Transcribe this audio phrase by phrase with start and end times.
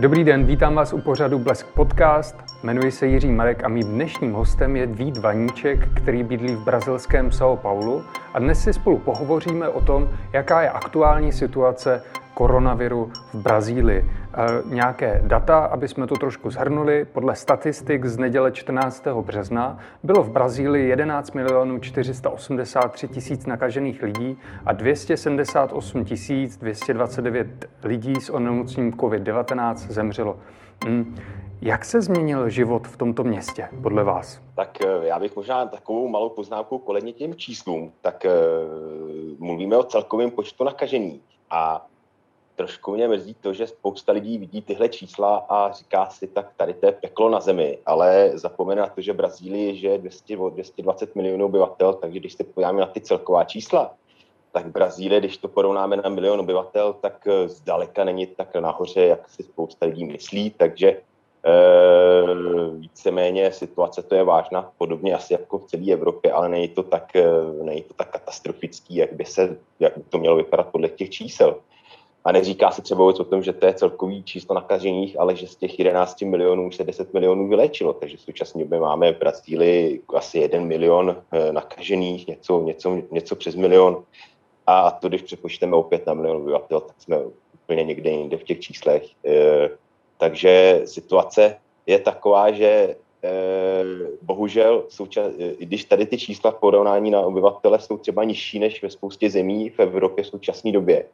[0.00, 2.36] Dobrý den, vítám vás u pořadu Blesk Podcast.
[2.62, 7.28] Jmenuji se Jiří Marek a mým dnešním hostem je Vít Vaníček, který bydlí v brazilském
[7.28, 8.02] São Paulo.
[8.34, 12.02] A dnes si spolu pohovoříme o tom, jaká je aktuální situace
[12.34, 14.10] koronaviru v Brazílii.
[14.34, 17.04] E, nějaké data, aby jsme to trošku zhrnuli.
[17.04, 19.06] Podle statistik z neděle 14.
[19.22, 28.30] března bylo v Brazílii 11 milionů 483 tisíc nakažených lidí a 278 229 lidí s
[28.30, 30.38] onemocněním COVID-19 zemřelo.
[30.84, 31.16] Hmm.
[31.62, 34.40] Jak se změnil život v tomto městě, podle vás?
[34.54, 37.92] Tak e, já bych možná takovou malou poznámku koledně těm číslům.
[38.00, 38.30] Tak uh,
[39.38, 41.22] mluvíme o celkovém počtu nakažených.
[41.50, 41.86] A
[42.60, 46.74] trošku mě mrzí to, že spousta lidí vidí tyhle čísla a říká si, tak tady
[46.74, 51.44] to je peklo na zemi, ale zapomene na to, že Brazílii je 200, 220 milionů
[51.44, 53.94] obyvatel, takže když se podíváme na ty celková čísla,
[54.52, 59.28] tak Brazílie, když to porovnáme na milion obyvatel, tak eh, zdaleka není tak nahoře, jak
[59.28, 61.00] si spousta lidí myslí, takže e,
[62.76, 67.16] víceméně situace to je vážná, podobně asi jako v celé Evropě, ale není to tak,
[67.16, 67.24] eh,
[67.62, 71.56] není to tak katastrofický, jak by, se, jak by to mělo vypadat podle těch čísel.
[72.24, 75.46] A neříká se třeba vůbec o tom, že to je celkový číslo nakažených, ale že
[75.46, 77.92] z těch 11 milionů už se 10 milionů vyléčilo.
[77.92, 83.36] Takže v současné době máme v Brazílii asi 1 milion eh, nakažených, něco, něco, něco
[83.36, 84.04] přes milion.
[84.66, 87.18] A to, když přepočteme opět na milion obyvatel, tak jsme
[87.54, 89.04] úplně někde jinde v těch číslech.
[89.26, 89.70] Eh,
[90.18, 93.84] takže situace je taková, že eh,
[94.22, 98.82] bohužel, součas, i když tady ty čísla v porovnání na obyvatele jsou třeba nižší než
[98.82, 101.04] ve spoustě zemí v Evropě v současné době,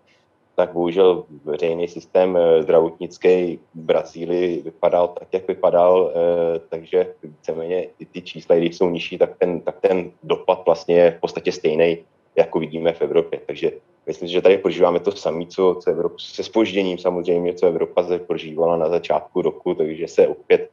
[0.56, 3.28] tak bohužel veřejný systém eh, zdravotnický
[3.74, 9.18] v Brazílii vypadal tak, jak vypadal, eh, takže víceméně i ty čísla, když jsou nižší,
[9.18, 11.98] tak ten, tak ten dopad vlastně je v podstatě stejný,
[12.36, 13.40] jako vidíme v Evropě.
[13.46, 13.72] Takže
[14.06, 18.76] myslím, že tady prožíváme to samé, co, co Evropa, se spožděním samozřejmě, co Evropa prožívala
[18.76, 20.70] na začátku roku, takže se opět,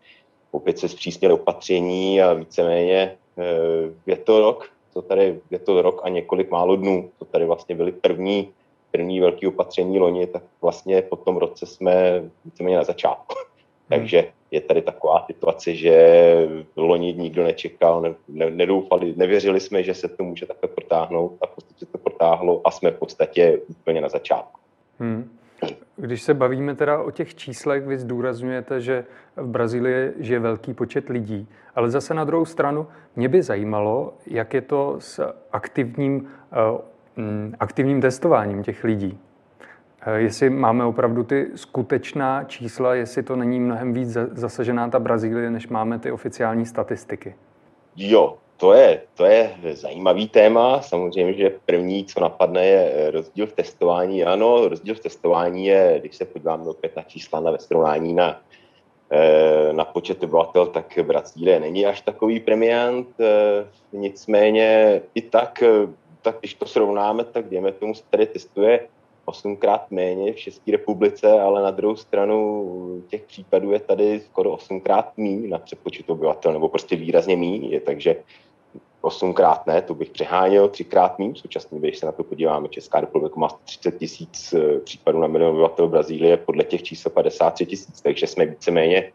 [0.52, 6.02] opět se zpřísnily opatření a víceméně eh, je to rok, to tady, je to rok
[6.04, 8.54] a několik málo dnů, to tady vlastně byly první
[8.94, 13.36] první velké opatření loni, tak vlastně po tom roce jsme víceméně na začátku.
[13.90, 14.00] Hmm.
[14.00, 15.96] Takže je tady taková situace, že
[16.76, 21.48] loni nikdo nečekal, ne, ne, nedoufali, nevěřili jsme, že se to může takhle protáhnout a
[21.48, 24.60] v podstatě to protáhlo a jsme v podstatě úplně na začátku.
[25.00, 25.30] Hmm.
[25.96, 29.06] Když se bavíme teda o těch číslech, vy zdůrazňujete, že
[29.36, 34.54] v Brazílii žije velký počet lidí, ale zase na druhou stranu mě by zajímalo, jak
[34.54, 36.93] je to s aktivním eh,
[37.60, 39.20] aktivním testováním těch lidí.
[40.06, 45.52] Eh, jestli máme opravdu ty skutečná čísla, jestli to není mnohem víc zasažená ta Brazílie,
[45.52, 47.36] než máme ty oficiální statistiky.
[47.96, 50.82] Jo, to je, to je zajímavý téma.
[50.82, 54.24] Samozřejmě, že první, co napadne, je rozdíl v testování.
[54.24, 58.42] Ano, rozdíl v testování je, když se podíváme opět na čísla na ve srovnání na,
[59.12, 63.08] eh, na počet obyvatel, tak Brazílie není až takový premiant.
[63.20, 65.64] Eh, nicméně i tak
[66.24, 68.88] tak když to srovnáme, tak dejme tomu se tady testuje
[69.26, 75.18] osmkrát méně v České republice, ale na druhou stranu těch případů je tady skoro osmkrát
[75.18, 78.16] méně na přepočet obyvatel, nebo prostě výrazně méně, takže
[79.02, 81.36] osmkrát ne, to bych přeháněl, třikrát méně.
[81.36, 85.52] Současně, když se na to podíváme, Česká republika má 30 tisíc eh, případů na milion
[85.52, 89.12] obyvatel, Brazílie podle těch čísel 53 tisíc, takže jsme víceméně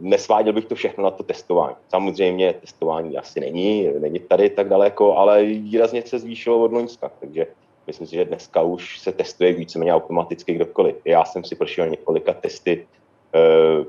[0.00, 1.76] nesváděl bych to všechno na to testování.
[1.88, 7.46] Samozřejmě testování asi není, není tady tak daleko, ale výrazně se zvýšilo od Loňska, takže
[7.86, 10.96] myslím si, že dneska už se testuje víceméně automaticky kdokoliv.
[11.04, 12.86] Já jsem si prošel několika testy
[13.34, 13.38] e,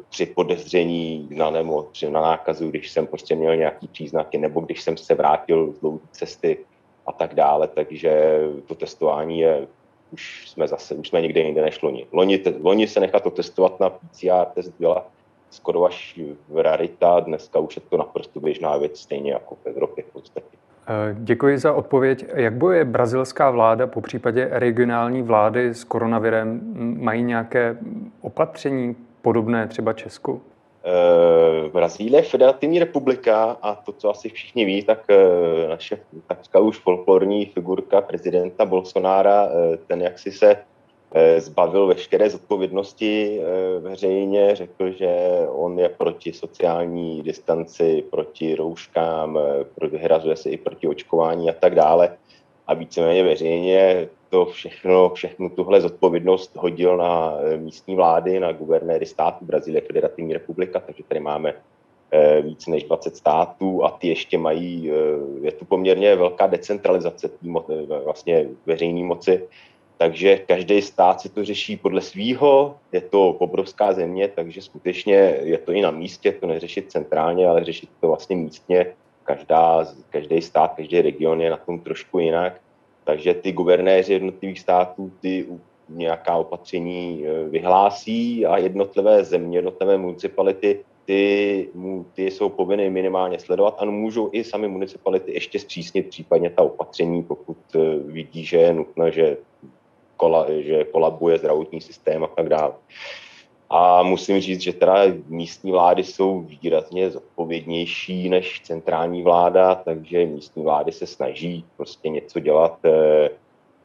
[0.10, 4.98] při podezření na nemoc, na nákazu, když jsem prostě měl nějaký příznaky, nebo když jsem
[4.98, 6.58] se vrátil z dlouhé cesty
[7.06, 9.68] a tak dále, takže to testování je
[10.12, 12.08] už jsme zase, už jsme někde jinde než loni.
[12.12, 15.06] Loni, te, loni se nechat to testovat na PCR test byla
[15.50, 16.20] skoro až
[16.56, 17.20] rarita.
[17.20, 20.58] Dneska už je to naprosto běžná věc, stejně jako v Evropě v podstatě.
[20.88, 22.26] Eh, děkuji za odpověď.
[22.36, 26.62] Jak boje brazilská vláda, po případě regionální vlády s koronavirem,
[27.00, 27.78] mají nějaké
[28.22, 30.42] opatření podobné třeba Česku?
[31.66, 35.18] E, Brazílie je federativní republika a to, co asi všichni ví, tak e,
[35.68, 35.98] naše
[36.28, 39.50] takřka už folklorní figurka prezidenta Bolsonára,
[39.88, 40.77] ten jak si se Eh,
[41.38, 45.18] zbavil veškeré zodpovědnosti eh, veřejně, řekl, že
[45.48, 49.40] on je proti sociální distanci, proti rouškám,
[49.82, 52.18] eh, vyhrazuje se i proti očkování a tak dále.
[52.68, 59.46] A víceméně veřejně to všechno, všechno tuhle zodpovědnost hodil na místní vlády, na guvernéry států
[59.46, 61.54] Brazílie, Federativní republika, takže tady máme
[62.42, 64.92] víc než 20 států a ty ještě mají,
[65.42, 67.30] je tu poměrně velká decentralizace
[68.04, 69.48] vlastně veřejné moci,
[69.98, 75.58] takže každý stát si to řeší podle svýho, je to obrovská země, takže skutečně je
[75.58, 78.86] to i na místě, to neřešit centrálně, ale řešit to vlastně místně.
[79.24, 82.62] Každá, každý stát, každý region je na tom trošku jinak,
[83.04, 85.46] takže ty guvernéři jednotlivých států ty
[85.90, 91.70] nějaká opatření e, vyhlásí a jednotlivé země, jednotlivé municipality ty,
[92.14, 97.24] ty jsou povinny minimálně sledovat a můžou i sami municipality ještě zpřísnit případně ta opatření,
[97.24, 99.38] pokud e, vidí, že je nutno, že
[100.18, 102.74] kola, že kolabuje zdravotní systém a tak dále.
[103.70, 104.96] A musím říct, že teda
[105.28, 112.40] místní vlády jsou výrazně zodpovědnější než centrální vláda, takže místní vlády se snaží prostě něco
[112.40, 113.30] dělat, eh,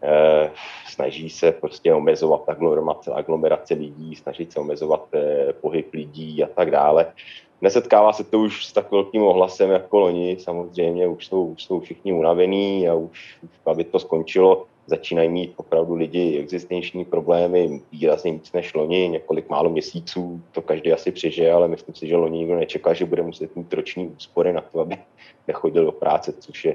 [0.02, 0.50] eh,
[0.86, 6.70] snaží se prostě omezovat aglomerace, aglomerace lidí, snaží se omezovat eh, pohyb lidí a tak
[6.70, 7.12] dále.
[7.60, 11.80] Nesetkává se to už s tak velkým ohlasem jako loni, samozřejmě už jsou, už jsou
[11.80, 18.32] všichni unavení a už, už aby to skončilo, začínají mít opravdu lidi existenční problémy výrazně
[18.32, 22.38] víc než loni, několik málo měsíců, to každý asi přežije, ale myslím si, že loni
[22.38, 24.96] nikdo nečeká, že bude muset mít roční úspory na to, aby
[25.48, 26.74] nechodil do práce, což je,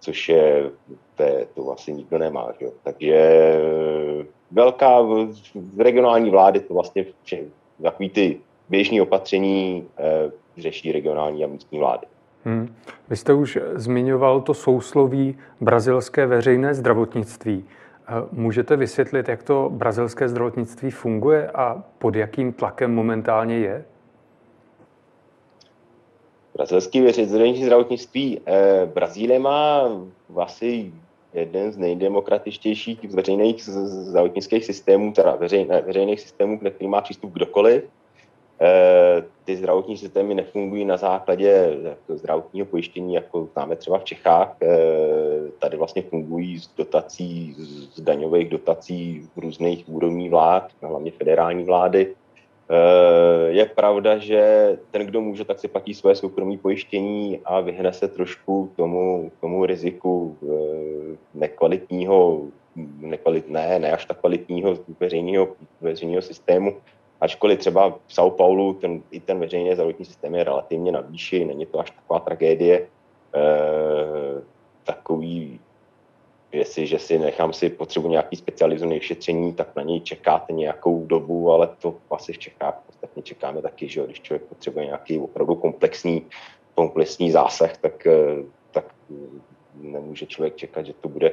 [0.00, 0.70] což je
[1.16, 2.52] to, to asi nikdo nemá.
[2.60, 2.66] Že?
[2.82, 3.52] Takže
[4.50, 5.00] velká
[5.54, 7.06] v regionální vlády to vlastně
[7.82, 12.06] takový ty běžní opatření eh, řeší regionální a místní vlády.
[12.44, 12.74] Hmm.
[13.08, 17.64] Vy jste už zmiňoval to sousloví brazilské veřejné zdravotnictví.
[18.08, 23.84] Eh, můžete vysvětlit, jak to brazilské zdravotnictví funguje a pod jakým tlakem momentálně je?
[26.54, 28.40] Brazilský veřejné zdravotnictví.
[28.46, 29.82] Eh, Brazílie má
[30.28, 30.92] vlastně
[31.34, 37.84] jeden z nejdemokratičtějších veřejných zdravotnických systémů, teda veřejné, veřejných systémů, který má přístup kdokoliv.
[38.62, 41.78] Eh, ty zdravotní systémy nefungují na základě
[42.08, 44.56] zdravotního pojištění, jako známe třeba v Čechách.
[44.62, 44.68] Eh,
[45.58, 47.54] tady vlastně fungují z dotací,
[47.94, 52.14] z daňových dotací různých úrovní vlád, hlavně federální vlády.
[52.70, 57.92] Eh, je pravda, že ten, kdo může, tak si platí své soukromé pojištění a vyhne
[57.92, 60.36] se trošku tomu, tomu riziku
[61.34, 62.42] nekvalitního,
[63.00, 65.48] nekvalitné, ne až tak kvalitního veřejného,
[65.80, 66.76] veřejného systému,
[67.20, 71.44] Ačkoliv třeba v São Paulo ten, i ten veřejný zdravotní systém je relativně na výši,
[71.44, 72.78] není to až taková tragédie.
[72.80, 72.86] E,
[74.84, 75.60] takový,
[76.52, 81.52] jestli, že si nechám si potřebu nějaký specializovaný šetření, tak na něj čekáte nějakou dobu,
[81.52, 86.26] ale to asi v Čechách ostatně čekáme taky, že když člověk potřebuje nějaký opravdu komplexní,
[86.74, 88.84] komplexní zásah, tak, eh, tak
[89.74, 91.32] nemůže člověk čekat, že to bude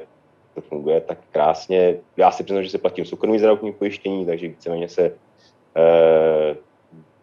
[0.56, 1.98] to funguje tak krásně.
[2.18, 5.13] Já si přiznám, že se platím soukromý zdravotní pojištění, takže víceméně se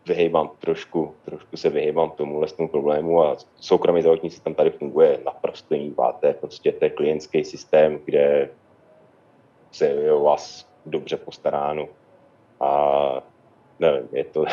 [0.07, 5.75] vyhejbám trošku, trošku se vyhejbám tomuhle tomu problému a soukromý zdravotní systém tady funguje naprosto
[5.75, 5.95] jiný.
[6.23, 8.51] Je prostě to je klientský systém, kde
[9.73, 11.89] se je o vás dobře postaráno
[12.61, 13.23] a
[13.81, 14.45] nevím, je to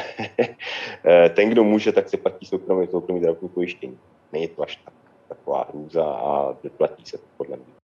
[1.05, 3.99] eh, ten, kdo může, tak se platí soukromý, soukromý zdravotní pojištění.
[4.33, 4.93] Není to až tak,
[5.27, 7.80] taková hrůza a vyplatí se to podle mě.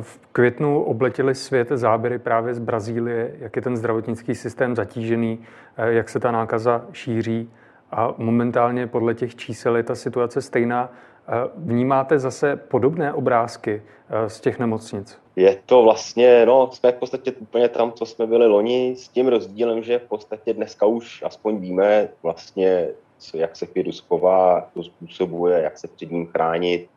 [0.00, 5.38] V květnu obletěli svět záběry právě z Brazílie, jak je ten zdravotnický systém zatížený,
[5.76, 7.50] eh, jak se ta nákaza šíří
[7.90, 10.92] a momentálně podle těch čísel je ta situace stejná.
[11.28, 15.18] Eh, vnímáte zase podobné obrázky eh, z těch nemocnic?
[15.36, 19.28] Je to vlastně, no, jsme v podstatě úplně tam, co jsme byli loni, s tím
[19.28, 24.82] rozdílem, že v podstatě dneska už aspoň víme vlastně, co, jak se virus chová, to
[24.82, 26.88] způsobuje, jak se před ním chránit.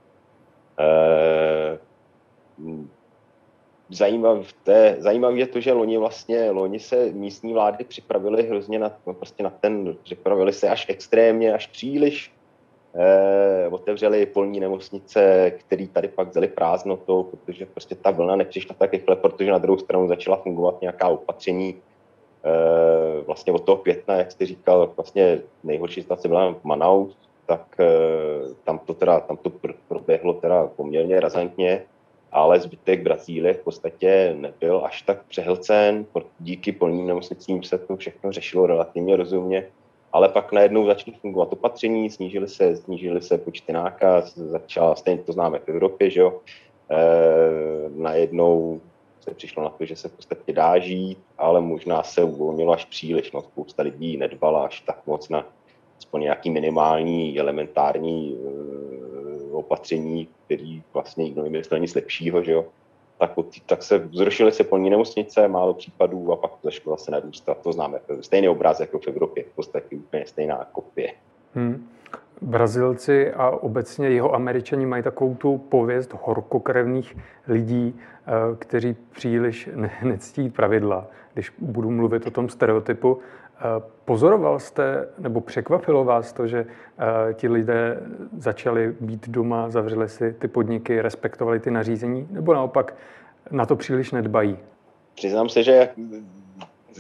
[3.89, 4.43] Zajímavé,
[4.97, 9.43] zajímavé je to, že loni vlastně, loni se místní vlády připravili hrozně na, no prostě
[9.43, 12.31] na ten, připravili se až extrémně, až příliš.
[12.95, 18.93] Eh, otevřeli polní nemocnice, který tady pak vzali prázdnotou, protože prostě ta vlna nepřišla tak
[18.93, 21.75] rychle, protože na druhou stranu začala fungovat nějaká opatření.
[22.45, 27.75] Eh, vlastně od toho května, jak jste říkal, vlastně nejhorší situace byla v Manaus, tak
[27.79, 27.85] eh,
[28.63, 29.51] tam to teda, tam to
[29.87, 31.83] proběhlo teda poměrně razantně
[32.31, 36.05] ale zbytek Brazílie v podstatě nebyl až tak přehlcen.
[36.39, 39.67] Díky polním nemocnicím se to všechno řešilo relativně rozumně,
[40.13, 45.31] ale pak najednou začaly fungovat opatření, snížily se, snížily se počty nákaz, začala, stejně to
[45.31, 46.39] známe v Evropě, že jo,
[46.91, 46.97] e,
[47.89, 48.81] najednou
[49.21, 52.85] se přišlo na to, že se v podstatě dá žít, ale možná se uvolnilo až
[52.85, 53.31] příliš.
[53.31, 55.45] No, spousta lidí nedbala až tak moc na
[55.97, 58.37] aspoň nějaký minimální, elementární
[59.67, 62.65] opatření, který vlastně nikdo nevymyslel nic lepšího, že jo,
[63.19, 63.31] tak,
[63.65, 67.57] tak se zrušily se polní nemocnice, málo případů a pak to začalo zase narůstat.
[67.61, 71.13] To známe, stejný obrázek jako v Evropě, v podstatě úplně stejná kopie.
[71.55, 71.87] Hmm.
[72.41, 79.69] Brazilci a obecně jeho američani mají takovou tu pověst horkokrevných lidí, eh, kteří příliš
[80.03, 83.19] nectí pravidla, když budu mluvit o tom stereotypu.
[83.59, 87.99] Eh, pozoroval jste, nebo překvapilo vás to, že eh, ti lidé
[88.37, 92.95] začali být doma, zavřeli si ty podniky, respektovali ty nařízení, nebo naopak
[93.51, 94.57] na to příliš nedbají?
[95.15, 95.89] Přiznám se, že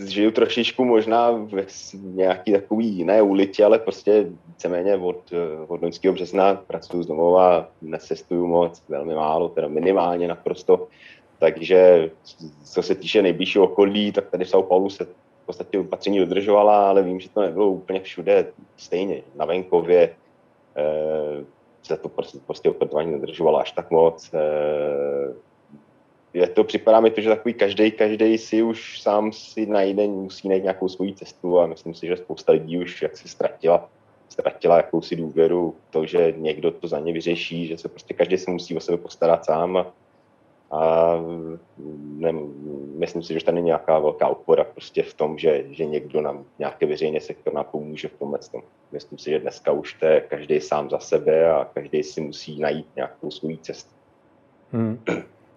[0.05, 1.65] žiju trošičku možná v
[2.03, 5.33] nějaký takový jiné ulici, ale prostě víceméně od,
[5.67, 10.87] od loňského března pracuji z domova, necestuju moc, velmi málo, teda minimálně naprosto.
[11.39, 12.09] Takže
[12.63, 15.07] co se týče nejbližšího okolí, tak tady v São Paulo se
[15.47, 19.21] podstatě opatření dodržovala, ale vím, že to nebylo úplně všude stejně.
[19.35, 20.15] Na venkově
[20.77, 21.45] eh,
[21.83, 24.31] se to prostě, prostě opatření nedržovalo až tak moc.
[24.33, 25.33] Eh,
[26.33, 30.49] je to, připadá mi to, že takový každý, každý si už sám si najde, musí
[30.49, 33.89] najít nějakou svoji cestu a myslím si, že spousta lidí už jak si ztratila,
[34.29, 38.51] ztratila jakousi důvěru to, že někdo to za ně vyřeší, že se prostě každý se
[38.51, 39.93] musí o sebe postarat sám a,
[40.71, 41.13] a
[42.17, 42.33] ne,
[42.97, 46.45] myslím si, že tady není nějaká velká opora prostě v tom, že, že někdo nám
[46.59, 48.61] nějaké veřejné sektor nám pomůže v tomhle tom.
[48.91, 52.59] Myslím si, že dneska už to je každý sám za sebe a každý si musí
[52.59, 53.91] najít nějakou svou cestu.
[54.71, 54.99] Hmm.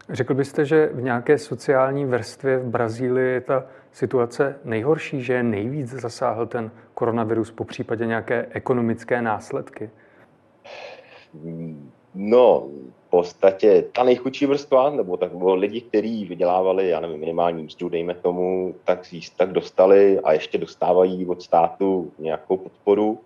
[0.09, 5.43] Řekl byste, že v nějaké sociální vrstvě v Brazílii je ta situace nejhorší, že je
[5.43, 9.91] nejvíc zasáhl ten koronavirus, po případě nějaké ekonomické následky?
[12.15, 12.69] No,
[13.11, 18.15] podstatě ta nejchudší vrstva, nebo tak bylo lidi, kteří vydělávali, já nevím, minimální mzdu, dejme
[18.15, 23.19] tomu, tak, tak dostali a ještě dostávají od státu nějakou podporu,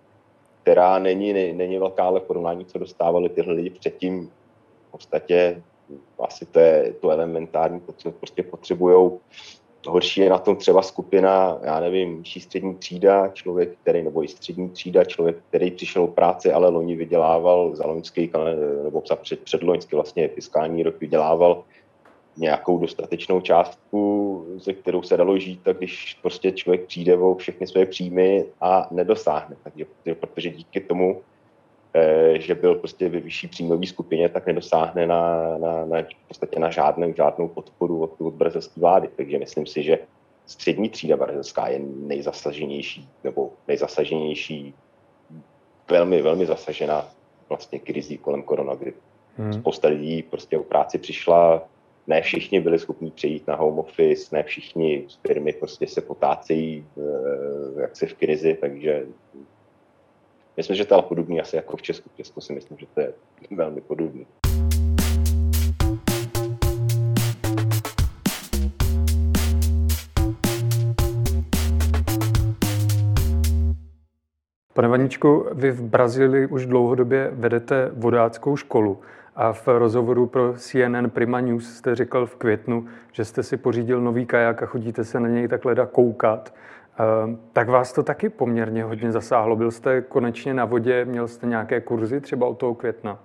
[0.61, 4.31] která není, není velká, ale porovnání, co dostávali tyhle lidi předtím,
[4.87, 5.61] v podstatě
[6.19, 9.11] asi to je to elementární, co prostě potřebují.
[9.87, 14.27] Horší je na tom třeba skupina, já nevím, nižší střední třída, člověk, který, nebo i
[14.27, 18.31] střední třída, člověk, který přišel o práci, ale loni vydělával za loňský,
[18.83, 21.63] nebo za před, předloňský vlastně fiskální rok vydělával
[22.37, 27.67] nějakou dostatečnou částku, ze kterou se dalo žít, tak když prostě člověk přijde o všechny
[27.67, 29.55] své příjmy a nedosáhne.
[29.63, 29.85] Takže,
[30.19, 31.21] protože díky tomu
[32.35, 36.69] že byl prostě ve vyšší příjmové skupině, tak nedosáhne na, na, na, v podstatě na
[36.69, 39.09] žádnou, žádnou podporu od, od brazilské vlády.
[39.15, 39.99] Takže myslím si, že
[40.45, 44.73] střední třída brazilská je nejzasaženější, nebo nejzasaženější,
[45.89, 47.07] velmi, velmi zasažená
[47.49, 48.97] vlastně krizí kolem koronaviru.
[49.37, 49.53] Hmm.
[49.53, 51.67] Spousta lidí prostě o práci přišla,
[52.07, 57.81] ne všichni byli schopni přejít na home office, ne všichni firmy prostě se potácejí eh,
[57.81, 59.05] jak se v krizi, takže
[60.57, 62.09] Myslím, že to je podobný asi jako v Česku.
[62.09, 63.13] V Česku si myslím, že to je
[63.51, 64.27] velmi podobný.
[74.73, 79.01] Pane Vaničku, vy v Brazílii už dlouhodobě vedete vodáckou školu
[79.35, 84.01] a v rozhovoru pro CNN Prima News jste říkal v květnu, že jste si pořídil
[84.01, 86.53] nový kajak a chodíte se na něj takhle da koukat.
[86.97, 89.55] Ehm, tak vás to taky poměrně hodně zasáhlo.
[89.55, 93.19] Byl jste konečně na vodě, měl jste nějaké kurzy třeba od toho května?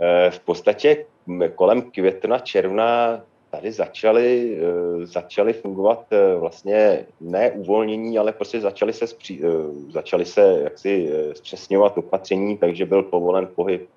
[0.00, 1.06] Eh, v podstatě
[1.54, 8.92] kolem května, června tady začaly, eh, začaly fungovat eh, vlastně ne uvolnění, ale prostě začaly
[8.92, 9.42] se, zpří,
[9.90, 13.88] začaly se jaksi zpřesňovat opatření, takže byl povolen pohyb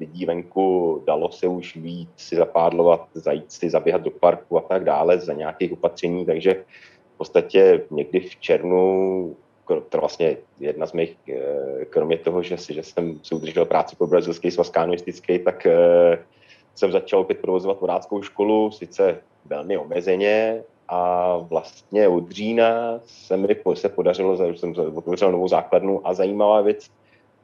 [0.00, 4.84] lidí venku, dalo se už víc si zapádlovat, zajít si, zaběhat do parku a tak
[4.84, 6.64] dále za nějakých opatření, takže
[7.16, 9.36] v podstatě někdy v červnu,
[9.88, 14.06] to vlastně jedna z mých, eh, kromě toho, že, že jsem si udržel práci pro
[14.06, 16.18] brazilský svaz kanoistický, tak eh,
[16.74, 23.56] jsem začal opět provozovat vodáckou školu, sice velmi omezeně, a vlastně od října se mi
[23.74, 26.90] se podařilo, že jsem otevřel novou základnu a zajímavá věc,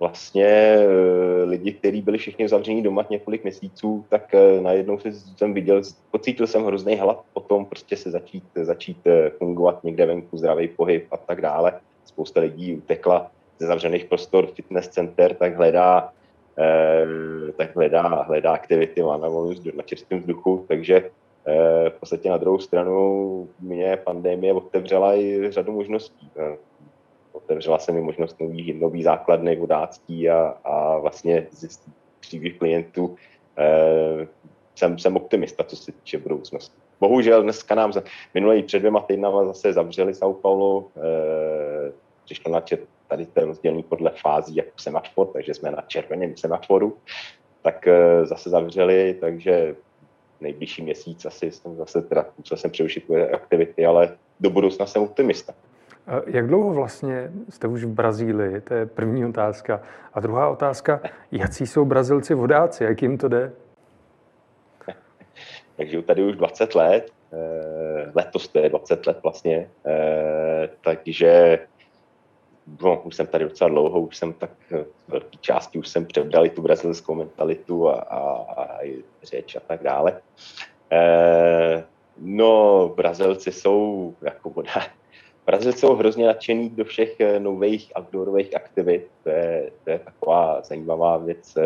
[0.00, 4.98] vlastně eh, lidi, kteří byli všichni zavření doma několik měsíců, tak eh, najednou
[5.36, 10.06] jsem viděl, pocítil jsem hrozný hlad o tom prostě se začít, začít eh, fungovat někde
[10.06, 11.80] venku, zdravý pohyb a tak dále.
[12.04, 16.12] Spousta lidí utekla ze zavřených prostor fitness center, tak hledá
[17.56, 19.28] tak hledá, hledá aktivity, má na
[19.76, 21.10] na čerstvém vzduchu, takže
[21.88, 26.30] v podstatě na druhou stranu mě pandemie otevřela i řadu možností
[27.44, 31.80] otevřela se mi možnost nový, nový základny vodácký a, a vlastně z
[32.20, 33.16] příběh klientů
[33.58, 34.26] eh,
[34.74, 36.76] jsem, jsem optimista, co se týče budoucnosti.
[37.00, 38.02] Bohužel dneska nám za,
[38.34, 41.92] minulý před dvěma týdnama zase zavřeli São Paulo, eh,
[42.24, 46.36] přišlo na čet, tady to je rozdělený podle fází jako semafor, takže jsme na červeném
[46.36, 46.96] semaforu,
[47.62, 49.76] tak eh, zase zavřeli, takže
[50.40, 55.54] nejbližší měsíc asi jsem zase teda musel jsem přerušit aktivity, ale do budoucna jsem optimista.
[56.26, 58.60] Jak dlouho vlastně jste už v Brazílii?
[58.60, 59.80] To je první otázka.
[60.14, 61.00] A druhá otázka,
[61.32, 63.52] jaký jsou Brazilci vodáci, jak jim to jde?
[65.76, 71.58] Tak žiju tady už 20 let, eh, letos to je 20 let vlastně, eh, takže
[72.82, 76.50] no, už jsem tady docela dlouho, už jsem tak v velké části už jsem převdali
[76.50, 78.18] tu brazilskou mentalitu a, a,
[78.56, 78.78] a
[79.22, 80.20] řeč a tak dále.
[80.92, 81.84] Eh,
[82.18, 84.72] no, Brazilci jsou jako voda.
[85.46, 89.08] Brazilci jsou hrozně nadšený do všech nových outdoorových aktivit.
[89.22, 91.58] To je, to je taková zajímavá věc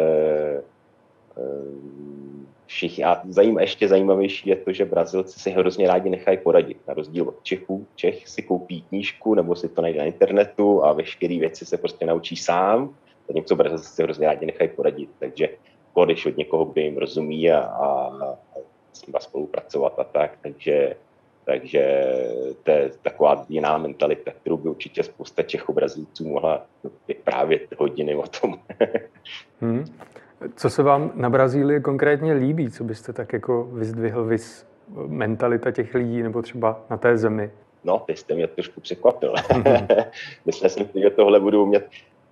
[2.67, 3.05] všichni.
[3.05, 6.79] A zajím, ještě zajímavější je to, že Brazilci si hrozně rádi nechají poradit.
[6.89, 7.87] Na rozdíl od Čechů.
[7.95, 12.07] Čech si koupí knížku nebo si to najde na internetu a veškeré věci se prostě
[12.07, 12.95] naučí sám.
[13.29, 15.11] Zatímco Brazilci si hrozně rádi nechají poradit.
[15.19, 15.49] Takže
[16.05, 18.13] když od někoho, kdo jim rozumí a, a,
[18.93, 20.39] s nimi spolupracovat a tak.
[20.43, 20.97] Takže
[21.47, 22.05] takže
[22.63, 26.67] to je taková jiná mentalita, kterou by určitě spousta Čechů Brazilců mohla
[27.09, 28.59] vyprávět hodiny o tom.
[29.61, 29.85] hmm.
[30.57, 32.71] Co se vám na Brazílii konkrétně líbí?
[32.71, 34.67] Co byste tak jako vyzdvihl vys
[35.07, 37.51] mentalita těch lidí nebo třeba na té zemi?
[37.85, 39.33] No, ty jste mě trošku překvapil.
[39.35, 40.05] Mm-hmm.
[40.47, 41.89] Myslel jsem že tohle budu umět.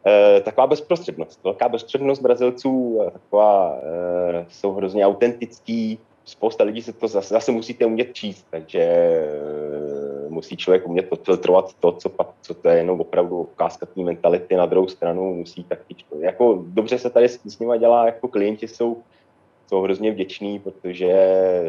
[0.07, 7.09] E, taková bezprostřednost, velká bezprostřednost Brazilců, taková, e, jsou hrozně autentický, spousta lidí se to
[7.09, 12.55] zase, zase musíte umět číst, takže eh, musí člověk umět odfiltrovat to, co, pak, co
[12.55, 16.25] to je jenom opravdu ukázka té mentality, na druhou stranu musí taky člověk.
[16.25, 19.03] Jako dobře se tady s nimi dělá, jako klienti jsou,
[19.69, 21.15] jsou hrozně vděční, protože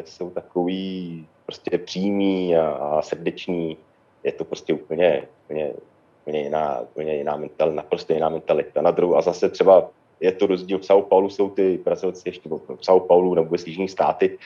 [0.05, 3.77] jsou takový prostě přímý a, a srdeční.
[4.23, 5.73] Je to prostě úplně, úplně,
[6.21, 8.81] úplně jiná, úplně jiná mentalita, naprosto jiná mentalita.
[8.81, 10.79] Na druhou, a zase třeba je to rozdíl.
[10.79, 14.37] V São Paulo jsou ty Brazilci ještě, v São Paulo nebo v jižní státy,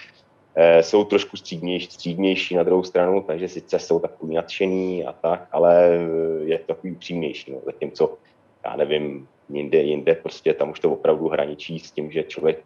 [0.56, 5.48] eh, jsou trošku střídnější, střídnější na druhou stranu, takže sice jsou takový nadšený a tak,
[5.52, 6.00] ale
[6.46, 7.52] je to takový upřímnější.
[7.52, 7.60] No.
[7.66, 8.18] Zatímco,
[8.66, 12.64] já nevím, jinde, jinde prostě tam už to opravdu hraničí s tím, že člověk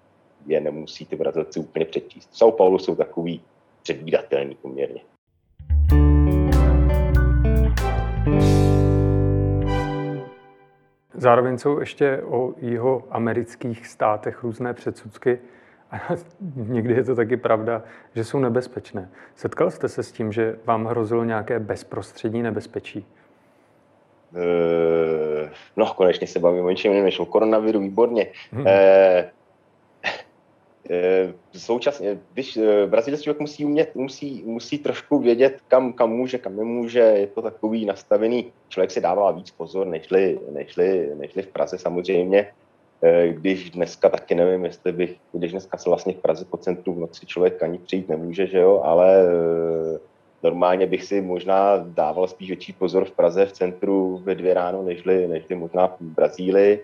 [0.48, 2.30] je nemusí ty Brazilci úplně přečíst.
[2.32, 3.42] V São Paulo jsou takový
[3.84, 5.02] předvídatelný poměrně.
[11.24, 15.40] Zároveň jsou ještě o jeho amerických státech různé předsudky
[15.92, 15.98] a
[16.56, 17.82] někdy je to taky pravda,
[18.16, 19.10] že jsou nebezpečné.
[19.36, 23.06] Setkal jste se s tím, že vám hrozilo nějaké bezprostřední nebezpečí?
[24.32, 28.28] Uh, no, konečně se bavím o něčem než o koronaviru, výborně.
[28.52, 28.68] Hmm.
[28.68, 29.30] Eh,
[31.58, 36.56] současně, když eh, brazilský člověk musí umět, musí, musí trošku vědět, kam, kam může, kam
[36.56, 41.78] nemůže, je to takový nastavený, člověk si dává víc pozor, nežli, nežli, nežli v Praze
[41.78, 42.48] samozřejmě,
[43.04, 46.94] eh, když dneska taky nevím, jestli bych, když dneska se vlastně v Praze po centru
[46.94, 49.26] v noci člověk ani přijít nemůže, že jo, ale
[50.44, 54.84] normálně bych si možná dával spíš větší pozor v Praze v centru ve dvě ráno,
[54.84, 56.84] nežli, nežli možná v Brazílii.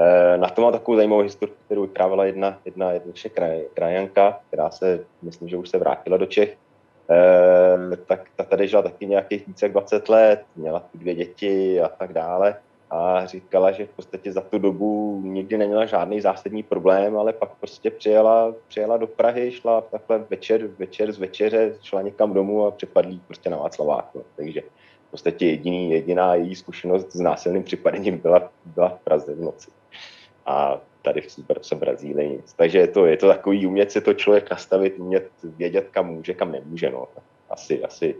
[0.00, 4.70] Eh, na to má takovou zajímavou historii, kterou vyprávěla jedna, jedna, jedna kraj, krajanka, která
[4.70, 6.56] se, myslím, že už se vrátila do Čech.
[7.10, 11.88] E, tak ta tady žila taky nějakých více jak 20 let, měla dvě děti a
[11.88, 12.56] tak dále.
[12.90, 17.50] A říkala, že v podstatě za tu dobu nikdy neměla žádný zásadní problém, ale pak
[17.60, 22.70] prostě přijela, přijela do Prahy, šla takhle večer, večer z večeře, šla někam domů a
[22.70, 24.24] přepadlí prostě na Václaváku.
[24.36, 24.60] Takže
[25.08, 29.70] v podstatě jediný, jediná její zkušenost s násilným připadením byla, byla v Praze v noci
[30.48, 32.52] a tady v Brazílii nic.
[32.52, 36.34] Takže je to, je to takový umět si to člověk nastavit, umět vědět, kam může,
[36.34, 36.90] kam nemůže.
[36.90, 37.08] No.
[37.50, 38.14] Asi, asi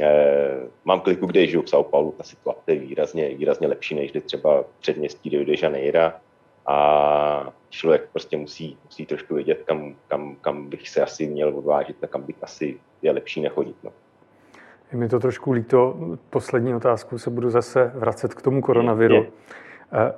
[0.00, 4.12] eh, mám kliku, kde žiju v São Paulo, ta situace je výrazně, výrazně lepší než
[4.24, 6.12] třeba předměstí Rio de Janeiro
[6.66, 12.04] a člověk prostě musí, musí trošku vědět, kam, kam, kam bych se asi měl odvážit
[12.04, 13.76] a kam bych asi je lepší nechodit.
[13.82, 13.90] No.
[14.92, 15.96] Je mi to trošku líto.
[16.30, 19.14] Poslední otázku se budu zase vracet k tomu koronaviru.
[19.14, 19.30] Je, je.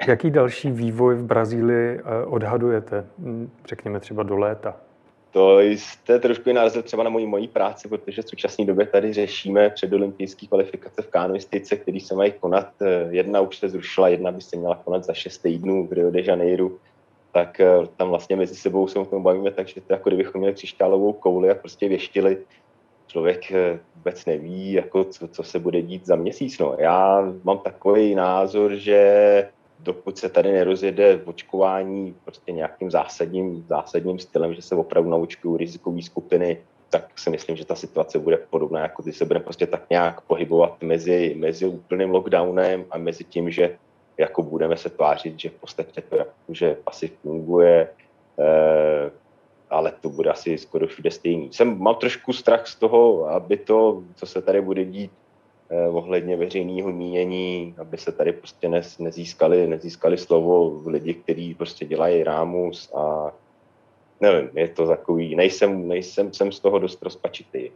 [0.08, 4.76] Jaký další vývoj v Brazílii eh, odhadujete, hm, řekněme třeba do léta?
[5.30, 9.70] To jste trošku narazil třeba na moji, moji práci, protože v současné době tady řešíme
[9.70, 12.68] předolympijské kvalifikace v kánoistice, které se mají konat.
[12.82, 16.10] Eh, jedna už se zrušila, jedna by se měla konat za 6 týdnů v Rio
[16.10, 16.70] de Janeiro.
[17.32, 20.54] Tak eh, tam vlastně mezi sebou se o tom bavíme, takže to jako kdybychom měli
[20.54, 22.38] křišťálovou kouli a prostě věštili
[23.06, 23.52] člověk
[23.96, 26.58] vůbec neví, jako co, co se bude dít za měsíc.
[26.58, 26.76] No.
[26.78, 34.54] Já mám takový názor, že dokud se tady nerozjede očkování prostě nějakým zásadním, zásadním stylem,
[34.54, 36.58] že se opravdu naočkují rizikové skupiny,
[36.90, 40.20] tak si myslím, že ta situace bude podobná, jako když se bude prostě tak nějak
[40.20, 43.78] pohybovat mezi, mezi úplným lockdownem a mezi tím, že
[44.18, 46.16] jako budeme se tvářit, že v podstatě to
[46.48, 47.88] že asi funguje,
[48.38, 49.10] eh,
[49.70, 51.52] ale to bude asi skoro všude stejný.
[51.52, 55.12] Jsem, mám trošku strach z toho, aby to, co se tady bude dít,
[55.90, 62.24] ohledně veřejného mínění, aby se tady prostě ne, nezískali, nezískali slovo lidi, kteří prostě dělají
[62.24, 63.32] rámus a
[64.20, 67.70] nevím, je to takový, nejsem, nejsem jsem z toho dost rozpačitý,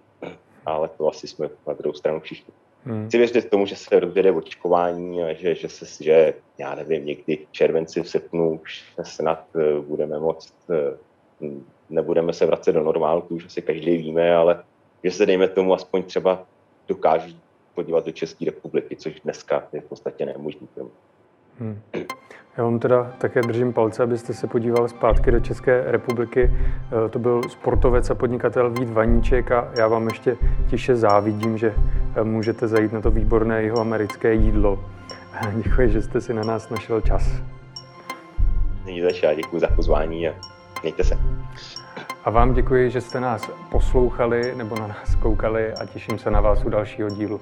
[0.66, 2.54] ale to asi jsme na druhou stranu všichni.
[2.84, 3.08] Hmm.
[3.08, 7.36] Chci věřit tomu, že se rozjede očkování a že, že, se, že já nevím, někdy
[7.36, 10.54] v červenci, v srpnu už snad uh, budeme moct,
[11.40, 11.48] uh,
[11.90, 14.64] nebudeme se vracet do normálu, to už asi každý víme, ale
[15.04, 16.46] že se dejme tomu aspoň třeba
[16.88, 17.40] dokáží
[17.74, 20.68] podívat do České republiky, což dneska je v podstatě nemožný.
[21.58, 21.80] Hmm.
[22.56, 26.50] Já vám teda také držím palce, abyste se podíval zpátky do České republiky.
[26.52, 30.36] Eh, to byl sportovec a podnikatel Vít Vaníček a já vám ještě
[30.70, 31.74] tiše závidím, že
[32.16, 34.84] eh, můžete zajít na to výborné jeho americké jídlo.
[35.64, 37.22] Děkuji, že jste si na nás našel čas.
[38.84, 40.34] Není zač, já děkuji za pozvání a
[40.82, 41.14] mějte se.
[42.24, 46.40] A vám děkuji, že jste nás poslouchali nebo na nás koukali a těším se na
[46.40, 47.40] vás u dalšího dílu.